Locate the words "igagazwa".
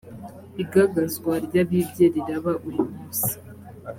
0.63-1.33